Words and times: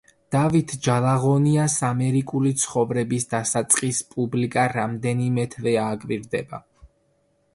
დავით 0.33 0.71
ჯალაღონიას 0.85 1.73
ამერიკული 1.89 2.53
ცხოვრების 2.61 3.29
დასაწყისს 3.35 4.01
პუბლიკა 4.15 4.63
რამდენიმე 4.77 5.45
თვეა 5.57 5.83
აკვირდება. 5.99 6.65